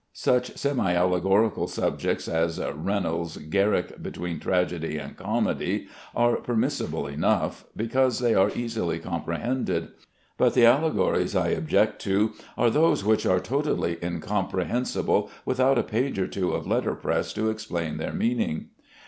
[0.13, 8.17] Such semi allegorical subjects as Reynolds' "Garrick between Tragedy and Comedy" are permissible enough, because
[8.17, 9.89] they are easily comprehended;
[10.39, 16.17] but the allegories I object to are those which are totally incomprehensible without a page
[16.17, 18.69] or two of letterpress to explain their meaning.